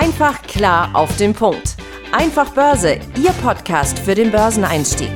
[0.00, 1.74] Einfach klar auf den Punkt.
[2.12, 5.10] Einfach Börse, Ihr Podcast für den Börseneinstieg.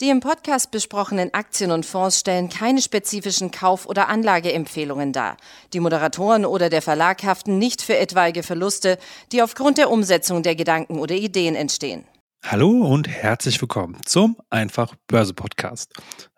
[0.00, 5.38] Die im Podcast besprochenen Aktien und Fonds stellen keine spezifischen Kauf- oder Anlageempfehlungen dar.
[5.72, 8.96] Die Moderatoren oder der Verlag haften nicht für etwaige Verluste,
[9.32, 12.04] die aufgrund der Umsetzung der Gedanken oder Ideen entstehen.
[12.44, 15.92] Hallo und herzlich willkommen zum Einfach Börse Podcast.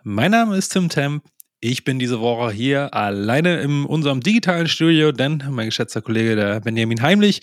[0.05, 1.23] Mein Name ist Tim Temp.
[1.61, 6.61] Ich bin diese Woche hier alleine in unserem digitalen Studio, denn mein geschätzter Kollege, der
[6.61, 7.41] Benjamin Heimlich,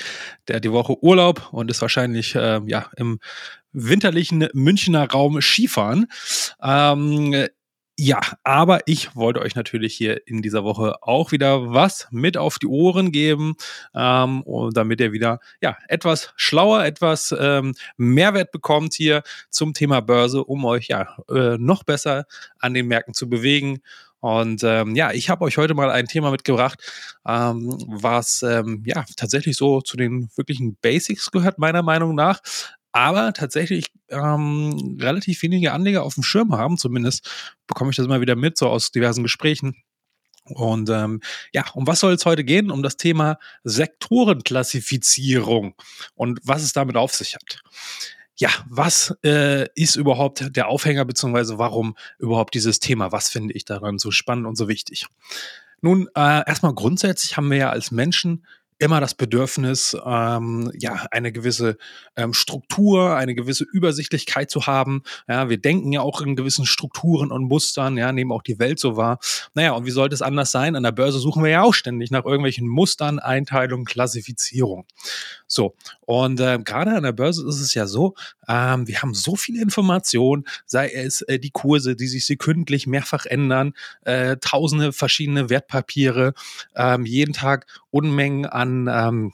[0.48, 3.20] der hat die Woche Urlaub und ist wahrscheinlich äh, ja, im
[3.74, 6.08] winterlichen Münchner Raum Skifahren.
[6.64, 7.48] Ähm,
[7.98, 12.60] ja, aber ich wollte euch natürlich hier in dieser Woche auch wieder was mit auf
[12.60, 13.56] die Ohren geben,
[13.94, 20.44] ähm, damit ihr wieder ja etwas schlauer, etwas ähm, Mehrwert bekommt hier zum Thema Börse,
[20.44, 22.26] um euch ja äh, noch besser
[22.60, 23.82] an den Märkten zu bewegen.
[24.26, 26.80] Und ähm, ja, ich habe euch heute mal ein Thema mitgebracht,
[27.28, 32.40] ähm, was ähm, ja tatsächlich so zu den wirklichen Basics gehört, meiner Meinung nach
[32.92, 36.78] aber tatsächlich ähm, relativ wenige Anleger auf dem Schirm haben.
[36.78, 37.30] Zumindest
[37.68, 39.76] bekomme ich das immer wieder mit, so aus diversen Gesprächen.
[40.46, 41.20] Und ähm,
[41.52, 42.72] ja, um was soll es heute gehen?
[42.72, 45.76] Um das Thema Sektorenklassifizierung
[46.16, 47.60] und was es damit auf sich hat.
[48.38, 53.12] Ja, was äh, ist überhaupt der Aufhänger, beziehungsweise warum überhaupt dieses Thema?
[53.12, 55.08] Was finde ich daran so spannend und so wichtig?
[55.82, 58.46] Nun, äh, erstmal grundsätzlich haben wir ja als Menschen
[58.78, 61.78] immer das Bedürfnis, ähm, ja, eine gewisse
[62.16, 65.04] ähm, Struktur, eine gewisse Übersichtlichkeit zu haben.
[65.28, 68.80] Ja, wir denken ja auch in gewissen Strukturen und Mustern, ja, nehmen auch die Welt
[68.80, 69.20] so wahr.
[69.54, 70.76] Naja, und wie sollte es anders sein?
[70.76, 74.86] An der Börse suchen wir ja auch ständig nach irgendwelchen Mustern, Einteilungen, Klassifizierung.
[75.48, 78.16] So, und äh, gerade an der Börse ist es ja so,
[78.48, 83.26] ähm, wir haben so viele Informationen, sei es äh, die Kurse, die sich sekündlich mehrfach
[83.26, 86.34] ändern, äh, tausende verschiedene Wertpapiere,
[86.76, 89.32] ähm, jeden Tag Unmengen an ähm,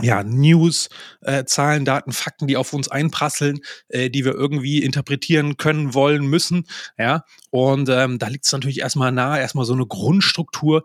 [0.00, 0.88] ja, News,
[1.20, 6.26] äh, Zahlen, Daten, Fakten, die auf uns einprasseln, äh, die wir irgendwie interpretieren können, wollen,
[6.26, 6.66] müssen.
[6.98, 10.82] Ja, und ähm, da liegt es natürlich erstmal nahe, erstmal so eine Grundstruktur.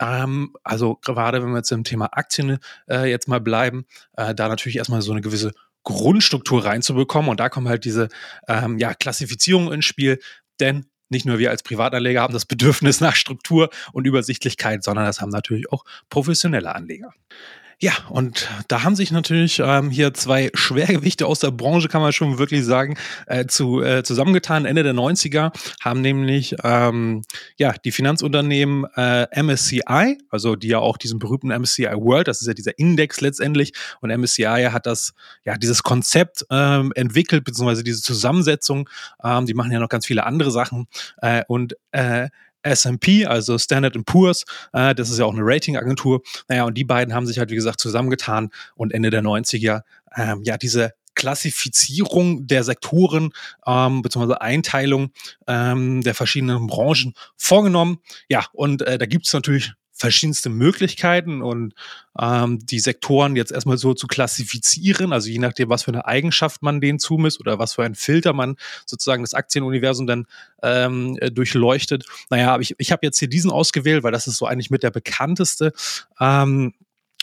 [0.00, 2.58] Ähm, also gerade wenn wir jetzt im Thema Aktien
[2.88, 3.86] äh, jetzt mal bleiben,
[4.16, 5.52] äh, da natürlich erstmal so eine gewisse
[5.84, 7.30] Grundstruktur reinzubekommen.
[7.30, 8.08] Und da kommen halt diese
[8.48, 10.18] ähm, ja, Klassifizierungen ins Spiel.
[10.60, 15.20] Denn nicht nur wir als Privatanleger haben das Bedürfnis nach Struktur und Übersichtlichkeit, sondern das
[15.20, 17.12] haben natürlich auch professionelle Anleger.
[17.80, 22.12] Ja, und da haben sich natürlich ähm, hier zwei Schwergewichte aus der Branche, kann man
[22.12, 22.96] schon wirklich sagen,
[23.26, 24.64] äh, zu, äh, zusammengetan.
[24.64, 27.22] Ende der 90er haben nämlich ähm,
[27.56, 32.48] ja, die Finanzunternehmen äh, MSCI, also die ja auch diesen berühmten MSCI World, das ist
[32.48, 35.14] ja dieser Index letztendlich, und MSCI hat das,
[35.44, 38.88] ja, dieses Konzept ähm, entwickelt, beziehungsweise diese Zusammensetzung,
[39.22, 40.88] ähm, die machen ja noch ganz viele andere Sachen.
[41.22, 42.28] Äh, und äh,
[42.68, 46.22] S&P, also Standard Poor's, äh, das ist ja auch eine Ratingagentur.
[46.48, 49.82] Naja, und die beiden haben sich halt, wie gesagt, zusammengetan und Ende der 90er,
[50.16, 53.30] ähm, ja, diese Klassifizierung der Sektoren
[53.66, 55.10] ähm, beziehungsweise Einteilung
[55.48, 57.98] ähm, der verschiedenen Branchen vorgenommen.
[58.28, 61.74] Ja, und äh, da gibt es natürlich verschiedenste Möglichkeiten und
[62.18, 66.62] ähm, die Sektoren jetzt erstmal so zu klassifizieren, also je nachdem, was für eine Eigenschaft
[66.62, 70.26] man denen zumisst oder was für ein Filter man sozusagen das Aktienuniversum dann
[70.62, 72.06] ähm, äh, durchleuchtet.
[72.30, 74.90] Naja, ich, ich habe jetzt hier diesen ausgewählt, weil das ist so eigentlich mit der
[74.90, 75.72] bekannteste.
[76.20, 76.74] Ähm,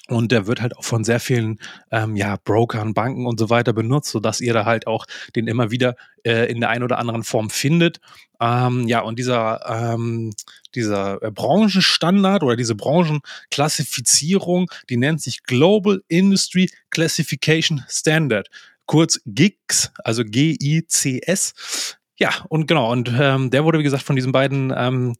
[0.07, 1.59] und der wird halt auch von sehr vielen
[1.91, 5.05] ähm, ja, Brokern, Banken und so weiter benutzt, sodass ihr da halt auch
[5.35, 7.99] den immer wieder äh, in der einen oder anderen Form findet.
[8.39, 10.33] Ähm, ja, und dieser, ähm,
[10.75, 18.49] dieser äh, Branchenstandard oder diese Branchenklassifizierung, die nennt sich Global Industry Classification Standard,
[18.85, 21.97] kurz GICS, also G-I-C-S.
[22.17, 25.15] Ja, und genau, und ähm, der wurde, wie gesagt, von diesen beiden ähm,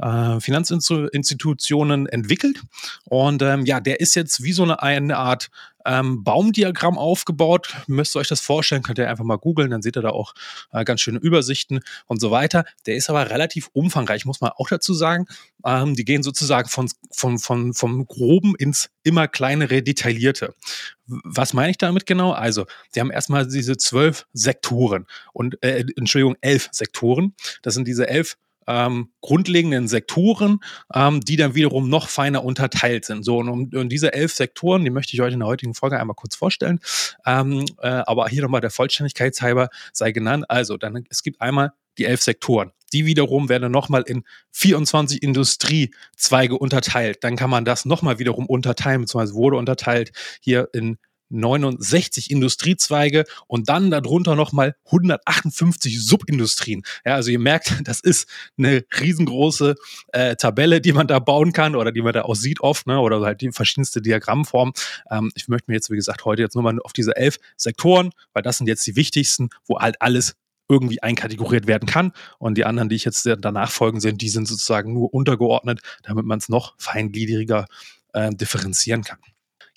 [0.00, 2.62] äh, Finanzinstitutionen entwickelt.
[3.04, 5.50] Und ähm, ja, der ist jetzt wie so eine, eine Art
[5.88, 7.74] ähm, Baumdiagramm aufgebaut.
[7.86, 10.34] Müsst ihr euch das vorstellen, könnt ihr einfach mal googeln, dann seht ihr da auch
[10.72, 12.64] äh, ganz schöne Übersichten und so weiter.
[12.86, 15.26] Der ist aber relativ umfangreich, muss man auch dazu sagen.
[15.64, 20.54] Ähm, die gehen sozusagen von, von, von, vom Groben ins immer kleinere, detaillierte.
[21.06, 22.32] Was meine ich damit genau?
[22.32, 27.34] Also, sie haben erstmal diese zwölf Sektoren und, äh, Entschuldigung, elf Sektoren.
[27.62, 28.36] Das sind diese elf
[28.68, 30.60] ähm, grundlegenden Sektoren,
[30.94, 33.24] ähm, die dann wiederum noch feiner unterteilt sind.
[33.24, 36.14] So, und, und diese elf Sektoren, die möchte ich euch in der heutigen Folge einmal
[36.14, 36.78] kurz vorstellen.
[37.26, 40.44] Ähm, äh, aber hier nochmal der Vollständigkeitshalber sei genannt.
[40.48, 42.70] Also, dann, es gibt einmal die elf Sektoren.
[42.92, 47.18] Die wiederum werden nochmal in 24 Industriezweige unterteilt.
[47.22, 50.98] Dann kann man das nochmal wiederum unterteilen, beziehungsweise wurde unterteilt hier in
[51.30, 56.82] 69 Industriezweige und dann darunter nochmal 158 Subindustrien.
[57.04, 59.74] Ja, also ihr merkt, das ist eine riesengroße
[60.12, 63.00] äh, Tabelle, die man da bauen kann oder die man da auch sieht oft, ne,
[63.00, 64.72] oder halt die verschiedenste Diagrammform.
[65.10, 68.10] Ähm, ich möchte mir jetzt, wie gesagt, heute jetzt nur mal auf diese elf Sektoren,
[68.32, 70.34] weil das sind jetzt die wichtigsten, wo halt alles
[70.68, 72.12] irgendwie einkategoriert werden kann.
[72.38, 76.26] Und die anderen, die ich jetzt danach folgen sind, die sind sozusagen nur untergeordnet, damit
[76.26, 77.66] man es noch feingliedriger
[78.12, 79.18] äh, differenzieren kann.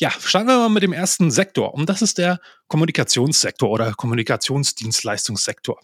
[0.01, 1.75] Ja, starten wir mal mit dem ersten Sektor.
[1.75, 5.80] Und das ist der Kommunikationssektor oder Kommunikationsdienstleistungssektor.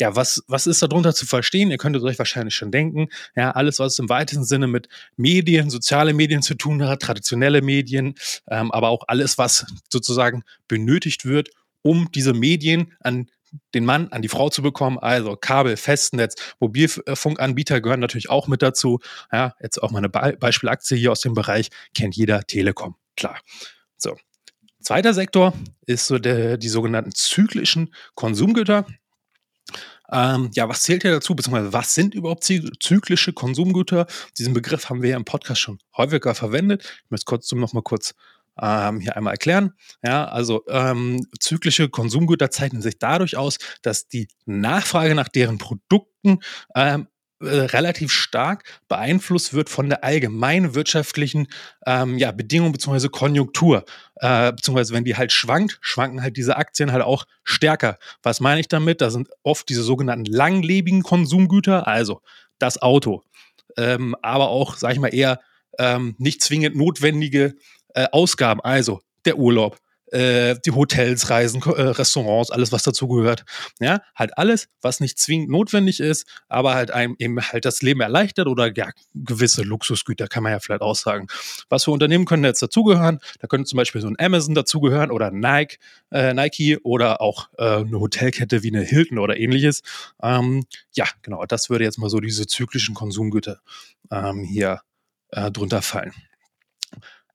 [0.00, 1.70] Ja, was, was ist darunter zu verstehen?
[1.70, 3.08] Ihr könntet euch wahrscheinlich schon denken.
[3.36, 4.88] Ja, alles, was im weitesten Sinne mit
[5.18, 8.14] Medien, soziale Medien zu tun hat, traditionelle Medien,
[8.48, 11.50] ähm, aber auch alles, was sozusagen benötigt wird,
[11.82, 13.28] um diese Medien an
[13.74, 14.98] den Mann an die Frau zu bekommen.
[14.98, 19.00] Also Kabel, Festnetz, Mobilfunkanbieter gehören natürlich auch mit dazu.
[19.30, 22.96] Ja, jetzt auch mal eine Be Beispielaktie hier aus dem Bereich kennt jeder Telekom.
[23.18, 23.40] Klar.
[23.96, 24.16] So.
[24.80, 25.52] Zweiter Sektor
[25.86, 28.86] ist so der, die sogenannten zyklischen Konsumgüter.
[30.10, 34.06] Ähm, ja, was zählt hier dazu, beziehungsweise was sind überhaupt zyklische Konsumgüter?
[34.38, 36.84] Diesen Begriff haben wir ja im Podcast schon häufiger verwendet.
[36.84, 38.14] Ich möchte es kurz noch mal kurz
[38.62, 39.74] ähm, hier einmal erklären.
[40.04, 46.38] Ja, also ähm, zyklische Konsumgüter zeichnen sich dadurch aus, dass die Nachfrage nach deren Produkten
[46.76, 51.48] ähm, äh, relativ stark beeinflusst wird von der allgemeinen wirtschaftlichen
[51.86, 53.08] ähm, ja, Bedingung bzw.
[53.08, 53.84] Konjunktur.
[54.16, 57.98] Äh, beziehungsweise wenn die halt schwankt, schwanken halt diese Aktien halt auch stärker.
[58.22, 59.00] Was meine ich damit?
[59.00, 62.22] Da sind oft diese sogenannten langlebigen Konsumgüter, also
[62.58, 63.22] das Auto,
[63.76, 65.40] ähm, aber auch, sage ich mal, eher
[65.78, 67.54] ähm, nicht zwingend notwendige
[67.94, 69.78] äh, Ausgaben, also der Urlaub,
[70.12, 73.44] äh, die Hotels, Reisen, äh, Restaurants, alles, was dazugehört.
[73.80, 78.00] Ja, halt alles, was nicht zwingend notwendig ist, aber halt einem eben halt das Leben
[78.00, 81.26] erleichtert oder ja, gewisse Luxusgüter, kann man ja vielleicht auch sagen.
[81.68, 83.20] Was für Unternehmen können jetzt dazugehören?
[83.40, 85.78] Da könnte zum Beispiel so ein Amazon dazugehören oder Nike,
[86.10, 89.82] äh, Nike oder auch äh, eine Hotelkette wie eine Hilton oder ähnliches.
[90.22, 93.60] Ähm, ja, genau, das würde jetzt mal so diese zyklischen Konsumgüter
[94.10, 94.80] ähm, hier
[95.30, 96.12] äh, drunter fallen.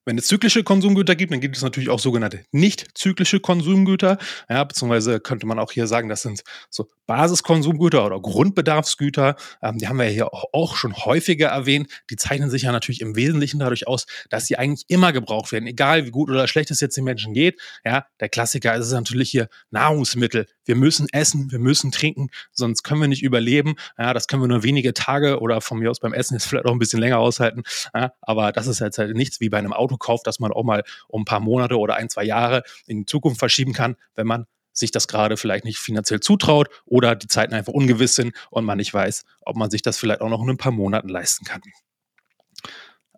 [0.06, 4.18] Wenn es zyklische Konsumgüter gibt, dann gibt es natürlich auch sogenannte nicht zyklische Konsumgüter.
[4.50, 9.36] Ja, beziehungsweise könnte man auch hier sagen, das sind so Basiskonsumgüter oder Grundbedarfsgüter.
[9.62, 11.90] Ähm, die haben wir ja hier auch schon häufiger erwähnt.
[12.10, 15.68] Die zeichnen sich ja natürlich im Wesentlichen dadurch aus, dass sie eigentlich immer gebraucht werden,
[15.68, 17.62] egal wie gut oder schlecht es jetzt den Menschen geht.
[17.86, 20.48] Ja, der Klassiker ist natürlich hier Nahrungsmittel.
[20.66, 23.76] Wir müssen essen, wir müssen trinken, sonst können wir nicht überleben.
[23.98, 26.66] Ja, das können wir nur wenige Tage oder von mir aus beim Essen jetzt vielleicht
[26.66, 27.64] auch ein bisschen länger aushalten.
[27.94, 30.64] Ja, aber das ist jetzt halt nichts wie bei einem Auto Autokauf, das man auch
[30.64, 34.28] mal um ein paar Monate oder ein, zwei Jahre in die Zukunft verschieben kann, wenn
[34.28, 38.66] man sich das gerade vielleicht nicht finanziell zutraut oder die Zeiten einfach ungewiss sind und
[38.66, 41.46] man nicht weiß, ob man sich das vielleicht auch noch in ein paar Monaten leisten
[41.46, 41.62] kann.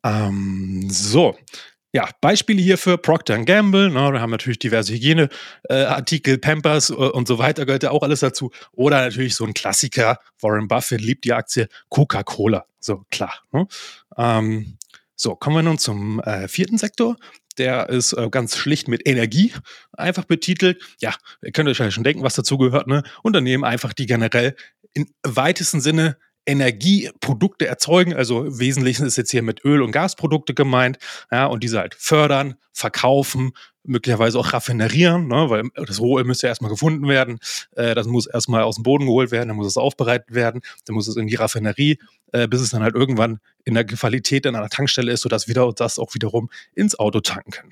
[0.03, 1.35] Ähm, so,
[1.95, 7.25] ja, Beispiele hierfür Procter Gamble, ne, da haben natürlich diverse Hygieneartikel, äh, Pampers äh, und
[7.25, 8.51] so weiter, gehört ja auch alles dazu.
[8.73, 13.41] Oder natürlich so ein Klassiker, Warren Buffett liebt die Aktie Coca-Cola, so klar.
[13.53, 13.65] Ne?
[14.17, 14.77] Ähm,
[15.15, 17.15] so, kommen wir nun zum äh, vierten Sektor.
[17.57, 19.53] Der ist äh, ganz schlicht mit Energie
[19.93, 20.81] einfach betitelt.
[20.99, 22.87] Ja, ihr könnt euch ja schon denken, was dazu gehört.
[22.87, 23.03] Ne?
[23.23, 24.55] Unternehmen einfach, die generell
[24.93, 28.13] im weitesten Sinne Energieprodukte erzeugen.
[28.13, 30.97] Also im Wesentlichen ist jetzt hier mit Öl- und Gasprodukte gemeint.
[31.31, 33.53] Ja, und diese halt fördern, verkaufen,
[33.85, 37.39] möglicherweise auch raffinerieren, ne, weil das Rohöl müsste ja erstmal gefunden werden.
[37.75, 40.95] Äh, das muss erstmal aus dem Boden geholt werden, dann muss es aufbereitet werden, dann
[40.95, 41.99] muss es in die Raffinerie,
[42.31, 45.73] äh, bis es dann halt irgendwann in der Qualität an einer Tankstelle ist, sodass wir
[45.75, 47.71] das auch wiederum ins Auto tanken können.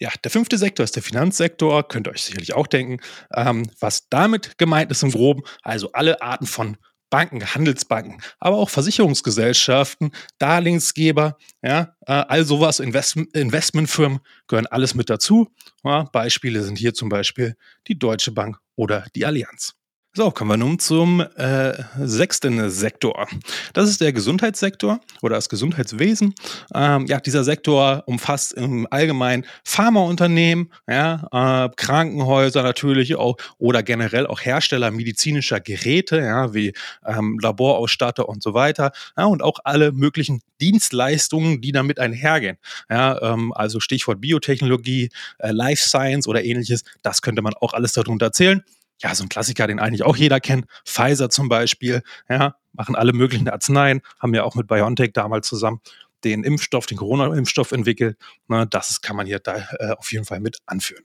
[0.00, 3.00] Ja, der fünfte Sektor ist der Finanzsektor, könnt ihr euch sicherlich auch denken.
[3.34, 6.76] Ähm, was damit gemeint ist im Groben, also alle Arten von
[7.10, 15.08] Banken, Handelsbanken, aber auch Versicherungsgesellschaften, Darlehensgeber, ja, äh, all sowas, Invest Investmentfirmen gehören alles mit
[15.08, 15.48] dazu.
[15.84, 19.77] Ja, Beispiele sind hier zum Beispiel die Deutsche Bank oder die Allianz.
[20.18, 23.28] So, kommen wir nun zum äh, sechsten Sektor.
[23.72, 26.34] Das ist der Gesundheitssektor oder das Gesundheitswesen.
[26.74, 34.26] Ähm, ja, dieser Sektor umfasst im Allgemeinen Pharmaunternehmen, ja, äh, Krankenhäuser natürlich auch oder generell
[34.26, 36.72] auch Hersteller medizinischer Geräte, ja, wie
[37.06, 38.90] ähm, Laborausstatter und so weiter.
[39.16, 42.56] Ja, und auch alle möglichen Dienstleistungen, die damit einhergehen.
[42.90, 46.82] Ja, ähm, also Stichwort Biotechnologie, äh, Life Science oder ähnliches.
[47.04, 48.64] Das könnte man auch alles darunter zählen
[49.00, 50.66] ja, so ein Klassiker, den eigentlich auch jeder kennt.
[50.84, 55.80] Pfizer zum Beispiel, ja, machen alle möglichen Arzneien, haben ja auch mit BioNTech damals zusammen
[56.24, 58.16] den Impfstoff, den Corona-Impfstoff entwickelt.
[58.48, 61.04] Na, das kann man hier da äh, auf jeden Fall mit anführen.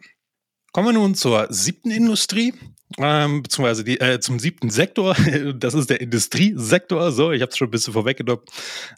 [0.72, 2.52] Kommen wir nun zur siebten Industrie,
[2.98, 5.16] ähm, beziehungsweise die, äh, zum siebten Sektor.
[5.56, 7.12] Das ist der Industriesektor.
[7.12, 8.44] So, ich habe es schon ein bisschen vorweggenommen.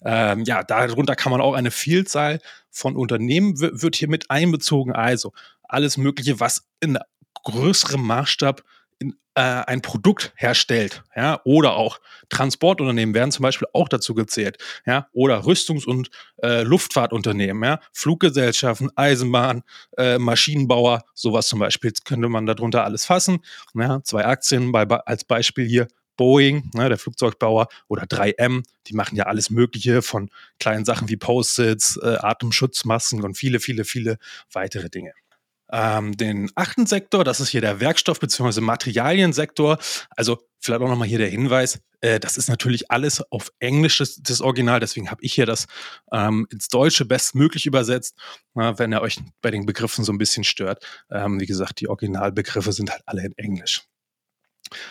[0.06, 2.40] Ähm, ja, darunter kann man auch eine Vielzahl
[2.72, 4.94] von Unternehmen wird hier mit einbezogen.
[4.94, 5.34] Also
[5.64, 6.98] alles Mögliche, was in
[7.44, 8.64] größerem Maßstab
[9.00, 12.00] in, äh, ein Produkt herstellt, ja, oder auch
[12.30, 16.10] Transportunternehmen werden zum Beispiel auch dazu gezählt, ja, oder Rüstungs- und
[16.42, 19.64] äh, Luftfahrtunternehmen, ja, Fluggesellschaften, Eisenbahn,
[19.98, 23.40] äh, Maschinenbauer, sowas zum Beispiel könnte man darunter alles fassen.
[23.74, 25.88] Ja, zwei Aktien bei, als Beispiel hier.
[26.18, 31.18] Boeing, ne, der Flugzeugbauer, oder 3M, die machen ja alles Mögliche von kleinen Sachen wie
[31.18, 34.18] Post-its, äh, Atemschutzmasken und viele, viele, viele
[34.50, 35.12] weitere Dinge
[35.72, 38.62] ähm, den achten Sektor, das ist hier der Werkstoff- bzw.
[38.62, 39.78] Materialiensektor.
[40.12, 44.16] Also vielleicht auch nochmal hier der Hinweis, äh, das ist natürlich alles auf Englisch das,
[44.16, 45.66] das Original, deswegen habe ich hier das
[46.12, 48.18] ähm, ins Deutsche bestmöglich übersetzt,
[48.56, 50.86] äh, wenn er euch bei den Begriffen so ein bisschen stört.
[51.12, 53.84] Ähm, wie gesagt, die Originalbegriffe sind halt alle in Englisch.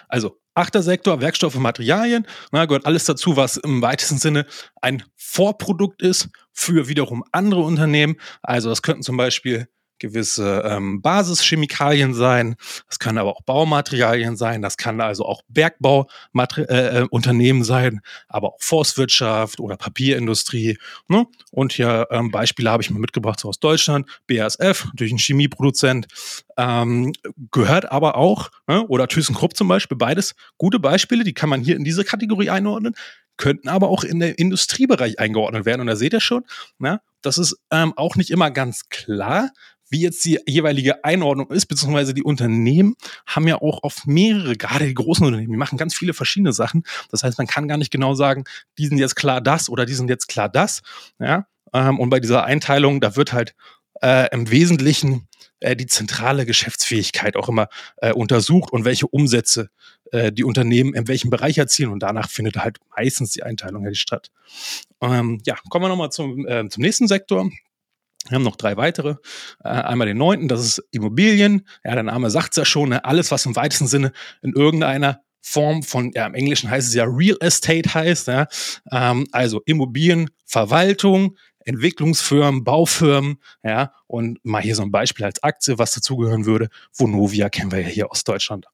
[0.08, 4.46] Also, achter Sektor, Werkstoffe, Materialien, na, gehört alles dazu, was im weitesten Sinne
[4.80, 8.16] ein Vorprodukt ist für wiederum andere Unternehmen.
[8.42, 9.68] Also, das könnten zum Beispiel
[10.04, 12.56] gewisse ähm, Basischemikalien sein,
[12.88, 18.54] das kann aber auch Baumaterialien sein, das kann also auch Bergbauunternehmen äh, äh sein, aber
[18.54, 20.78] auch Forstwirtschaft oder Papierindustrie.
[21.08, 21.26] Ne?
[21.50, 26.06] Und hier ähm, Beispiele habe ich mir mitgebracht so aus Deutschland, BASF, natürlich ein Chemieproduzent,
[26.58, 27.12] ähm,
[27.50, 28.86] gehört aber auch, ne?
[28.86, 32.94] oder ThyssenKrupp zum Beispiel, beides gute Beispiele, die kann man hier in diese Kategorie einordnen
[33.36, 35.80] könnten aber auch in den Industriebereich eingeordnet werden.
[35.80, 36.44] Und da seht ihr schon,
[36.78, 39.50] na, das ist ähm, auch nicht immer ganz klar,
[39.88, 42.94] wie jetzt die jeweilige Einordnung ist, beziehungsweise die Unternehmen
[43.26, 46.84] haben ja auch auf mehrere, gerade die großen Unternehmen, die machen ganz viele verschiedene Sachen.
[47.10, 48.44] Das heißt, man kann gar nicht genau sagen,
[48.78, 50.82] die sind jetzt klar das oder die sind jetzt klar das.
[51.18, 51.46] Ja?
[51.72, 53.54] Ähm, und bei dieser Einteilung, da wird halt
[54.02, 55.28] äh, im Wesentlichen
[55.60, 59.70] äh, die zentrale Geschäftsfähigkeit auch immer äh, untersucht und welche Umsätze
[60.12, 61.90] äh, die Unternehmen in welchem Bereich erzielen.
[61.90, 64.30] Und danach findet halt meistens die Einteilung halt statt.
[65.00, 67.50] Ähm, ja, kommen wir nochmal zum, äh, zum nächsten Sektor.
[68.28, 69.16] Wir haben noch drei weitere.
[69.62, 71.66] Äh, einmal den neunten, das ist Immobilien.
[71.84, 73.04] Ja, der Name sagt es ja schon, ne?
[73.04, 74.12] alles, was im weitesten Sinne
[74.42, 78.46] in irgendeiner Form von, ja, im Englischen heißt es ja Real Estate heißt, ja,
[78.90, 85.92] ähm, also Immobilienverwaltung, Entwicklungsfirmen, Baufirmen, ja, und mal hier so ein Beispiel als Aktie, was
[85.92, 86.68] dazugehören würde.
[86.92, 88.66] Vonovia kennen wir ja hier aus Deutschland.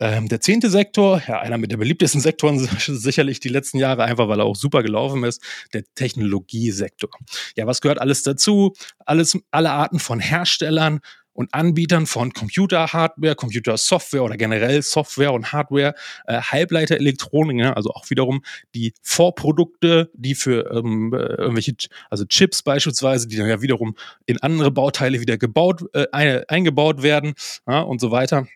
[0.00, 4.28] Ähm, der zehnte Sektor, ja, einer mit der beliebtesten Sektoren sicherlich die letzten Jahre, einfach
[4.28, 5.42] weil er auch super gelaufen ist,
[5.72, 7.10] der Technologiesektor.
[7.56, 8.74] Ja, was gehört alles dazu?
[8.98, 11.00] Alles, alle Arten von Herstellern,
[11.32, 15.94] und Anbietern von Computer-Hardware, Computer-Software oder generell Software und Hardware,
[16.26, 18.42] äh, Halbleiterelektronik, ja, also auch wiederum
[18.74, 21.74] die Vorprodukte, die für ähm, äh, irgendwelche,
[22.10, 27.34] also Chips beispielsweise, die dann ja wiederum in andere Bauteile wieder gebaut, äh, eingebaut werden
[27.66, 28.46] ja, und so weiter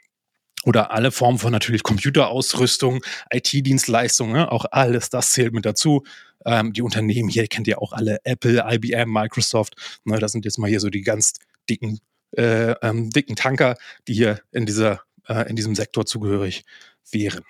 [0.65, 4.51] oder alle Formen von natürlich Computerausrüstung, IT-Dienstleistungen, ne?
[4.51, 6.05] auch alles das zählt mit dazu.
[6.47, 9.75] Ähm, die Unternehmen hier kennt ihr auch alle, Apple, IBM, Microsoft.
[10.05, 10.19] Ne?
[10.19, 11.35] Das sind jetzt mal hier so die ganz
[11.69, 12.01] dicken,
[12.37, 13.77] äh, ähm, dicken Tanker,
[14.09, 16.65] die hier in dieser, äh, in diesem Sektor zugehörig
[17.11, 17.45] wären.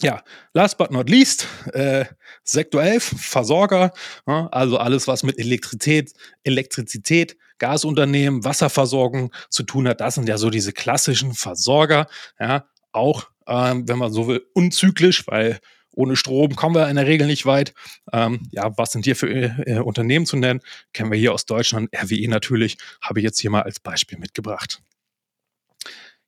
[0.00, 0.22] Ja,
[0.54, 2.04] last but not least, äh,
[2.42, 3.92] Sektor 11, Versorger,
[4.26, 10.00] ja, also alles, was mit Elektrizität, Elektrizität, Gasunternehmen, Wasserversorgung zu tun hat.
[10.00, 12.08] Das sind ja so diese klassischen Versorger,
[12.40, 15.60] ja, auch, ähm, wenn man so will, unzyklisch, weil
[15.92, 17.72] ohne Strom kommen wir in der Regel nicht weit.
[18.12, 20.60] Ähm, ja, was sind hier für äh, Unternehmen zu nennen?
[20.92, 24.82] Kennen wir hier aus Deutschland, RWE natürlich, habe ich jetzt hier mal als Beispiel mitgebracht.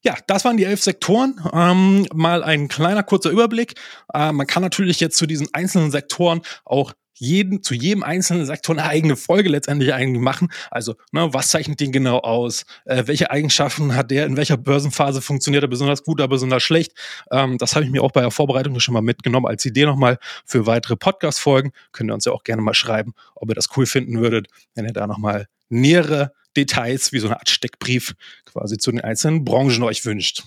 [0.05, 1.41] Ja, das waren die elf Sektoren.
[1.53, 3.75] Ähm, mal ein kleiner kurzer Überblick.
[4.15, 8.77] Äh, man kann natürlich jetzt zu diesen einzelnen Sektoren auch jeden, zu jedem einzelnen Sektor
[8.77, 10.49] eine eigene Folge letztendlich eigentlich machen.
[10.71, 12.65] Also, ne, was zeichnet den genau aus?
[12.85, 14.27] Äh, welche Eigenschaften hat der?
[14.27, 16.93] In welcher Börsenphase funktioniert er besonders gut oder besonders schlecht?
[17.31, 20.19] Ähm, das habe ich mir auch bei der Vorbereitung schon mal mitgenommen als Idee nochmal
[20.45, 21.73] für weitere Podcast-Folgen.
[21.93, 24.85] Könnt ihr uns ja auch gerne mal schreiben, ob ihr das cool finden würdet, wenn
[24.85, 29.83] ihr da nochmal nähere Details wie so eine Art Steckbrief quasi zu den einzelnen Branchen
[29.83, 30.45] euch wünscht.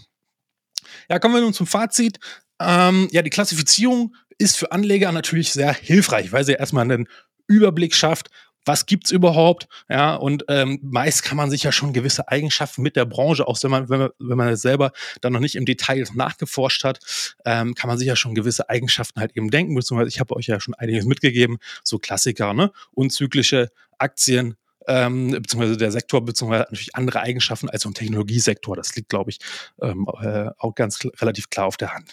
[1.10, 2.20] Ja, kommen wir nun zum Fazit.
[2.60, 7.08] Ähm, ja, die Klassifizierung ist für Anleger natürlich sehr hilfreich, weil sie erstmal einen
[7.48, 8.30] Überblick schafft,
[8.66, 12.96] was gibt's überhaupt, ja, und ähm, meist kann man sich ja schon gewisse Eigenschaften mit
[12.96, 15.66] der Branche, auch wenn man, wenn man, wenn man es selber dann noch nicht im
[15.66, 17.00] Detail nachgeforscht hat,
[17.46, 20.48] ähm, kann man sich ja schon gewisse Eigenschaften halt eben denken, beziehungsweise ich habe euch
[20.48, 24.56] ja schon einiges mitgegeben, so Klassiker, ne, unzyklische Aktien,
[24.88, 28.76] ähm, beziehungsweise der Sektor, beziehungsweise natürlich andere Eigenschaften als so ein Technologiesektor.
[28.76, 29.40] Das liegt, glaube ich,
[29.82, 32.12] ähm, äh, auch ganz relativ klar auf der Hand.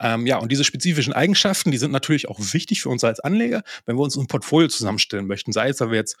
[0.00, 3.62] Ähm, ja, und diese spezifischen Eigenschaften, die sind natürlich auch wichtig für uns als Anleger,
[3.86, 5.52] wenn wir uns ein Portfolio zusammenstellen möchten.
[5.52, 6.16] Sei es, weil wir jetzt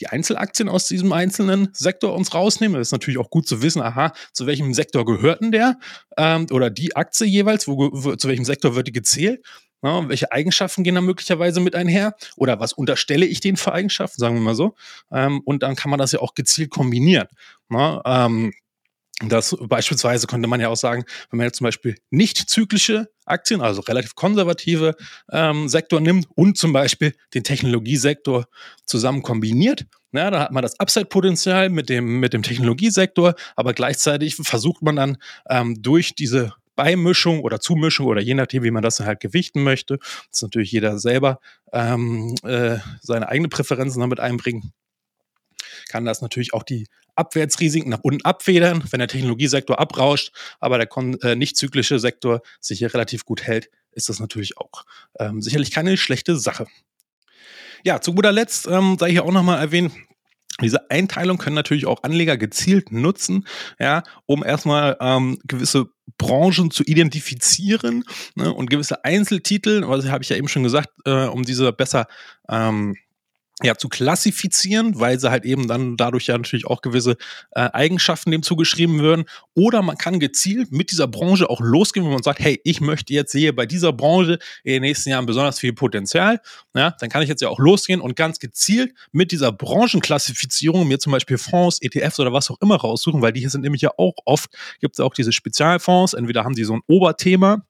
[0.00, 2.78] die Einzelaktien aus diesem einzelnen Sektor uns rausnehmen.
[2.78, 5.78] Das ist natürlich auch gut zu wissen, aha, zu welchem Sektor gehört denn der?
[6.16, 9.44] Ähm, oder die Aktie jeweils, wo, wo, zu welchem Sektor wird die gezählt?
[9.84, 12.14] Ja, welche Eigenschaften gehen da möglicherweise mit einher?
[12.36, 14.74] Oder was unterstelle ich denen für Eigenschaften, sagen wir mal so?
[15.10, 17.26] Ähm, und dann kann man das ja auch gezielt kombinieren.
[17.68, 18.52] Na, ähm,
[19.28, 23.60] das beispielsweise könnte man ja auch sagen, wenn man jetzt zum Beispiel nicht zyklische Aktien,
[23.60, 24.96] also relativ konservative
[25.30, 28.46] ähm, Sektor nimmt und zum Beispiel den Technologiesektor
[28.84, 34.36] zusammen kombiniert, na, dann hat man das Upside-Potenzial mit dem, mit dem Technologiesektor, aber gleichzeitig
[34.36, 35.16] versucht man dann
[35.48, 39.98] ähm, durch diese Beimischung oder Zumischung oder je nachdem, wie man das halt gewichten möchte,
[39.98, 41.40] das ist natürlich jeder selber
[41.72, 44.72] ähm, äh, seine eigene Präferenzen damit einbringen,
[45.88, 50.88] kann das natürlich auch die Abwärtsrisiken nach unten abfedern, wenn der Technologiesektor abrauscht, aber der
[51.22, 54.84] äh, nicht zyklische Sektor sich hier relativ gut hält, ist das natürlich auch
[55.18, 56.66] ähm, sicherlich keine schlechte Sache.
[57.84, 59.92] Ja, zu guter Letzt ähm, sei hier auch nochmal erwähnt,
[60.60, 63.46] diese Einteilung können natürlich auch Anleger gezielt nutzen,
[63.78, 65.86] ja, um erstmal ähm, gewisse
[66.18, 68.04] Branchen zu identifizieren
[68.34, 72.06] ne, und gewisse Einzeltitel, was habe ich ja eben schon gesagt, äh, um diese besser
[72.48, 72.96] ähm,
[73.62, 77.16] ja, zu klassifizieren, weil sie halt eben dann dadurch ja natürlich auch gewisse
[77.52, 79.24] äh, Eigenschaften dem zugeschrieben würden.
[79.54, 83.12] Oder man kann gezielt mit dieser Branche auch losgehen, wenn man sagt, hey, ich möchte
[83.12, 86.40] jetzt sehe bei dieser Branche in den nächsten Jahren besonders viel Potenzial.
[86.74, 90.98] Ja, dann kann ich jetzt ja auch losgehen und ganz gezielt mit dieser Branchenklassifizierung mir
[90.98, 93.90] zum Beispiel Fonds, ETFs oder was auch immer raussuchen, weil die hier sind nämlich ja
[93.98, 97.62] auch oft, gibt es auch diese Spezialfonds, entweder haben die so ein Oberthema,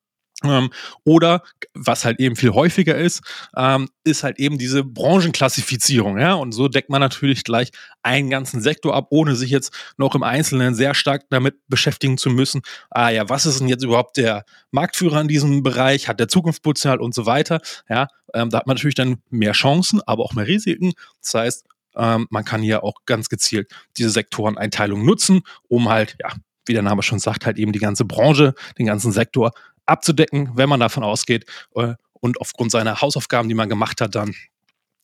[1.05, 1.43] oder
[1.75, 3.23] was halt eben viel häufiger ist,
[3.57, 6.35] ähm, ist halt eben diese Branchenklassifizierung, ja.
[6.35, 7.71] Und so deckt man natürlich gleich
[8.03, 12.31] einen ganzen Sektor ab, ohne sich jetzt noch im Einzelnen sehr stark damit beschäftigen zu
[12.31, 12.63] müssen.
[12.91, 16.09] Ah ja, was ist denn jetzt überhaupt der Marktführer in diesem Bereich?
[16.09, 17.61] Hat der Zukunftspotenzial und so weiter?
[17.89, 20.93] Ja, ähm, da hat man natürlich dann mehr Chancen, aber auch mehr Risiken.
[21.21, 26.33] Das heißt, ähm, man kann hier auch ganz gezielt diese Sektoreneinteilung nutzen, um halt, ja,
[26.67, 29.53] wie der Name schon sagt, halt eben die ganze Branche, den ganzen Sektor
[29.93, 31.47] abzudecken, wenn man davon ausgeht
[31.77, 34.35] äh, und aufgrund seiner Hausaufgaben, die man gemacht hat, dann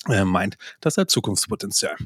[0.09, 1.97] äh, meint, dass er Zukunftspotenzial.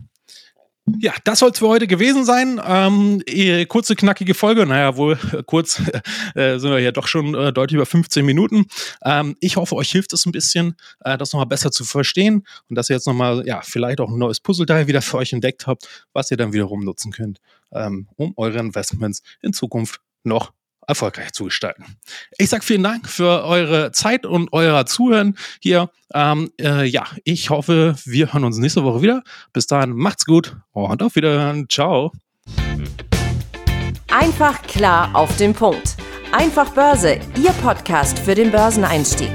[0.98, 2.60] Ja, das soll es für heute gewesen sein.
[2.64, 4.66] Ähm, eh, kurze, knackige Folge.
[4.66, 5.78] Naja, wohl äh, kurz
[6.34, 8.66] äh, sind wir ja doch schon äh, deutlich über 15 Minuten.
[9.04, 10.74] Ähm, ich hoffe, euch hilft es ein bisschen,
[11.04, 14.18] äh, das nochmal besser zu verstehen und dass ihr jetzt nochmal, ja, vielleicht auch ein
[14.18, 17.38] neues Puzzleteil wieder für euch entdeckt habt, was ihr dann wiederum nutzen könnt,
[17.72, 20.52] ähm, um eure Investments in Zukunft noch
[20.92, 21.84] erfolgreich zu gestalten.
[22.38, 25.90] Ich sage vielen Dank für eure Zeit und euer Zuhören hier.
[26.14, 29.22] Ähm, äh, ja, ich hoffe, wir hören uns nächste Woche wieder.
[29.52, 31.66] Bis dahin, macht's gut und auf Wiederhören.
[31.68, 32.12] Ciao.
[34.08, 35.96] Einfach klar auf den Punkt.
[36.32, 39.30] Einfach Börse, Ihr Podcast für den Börseneinstieg.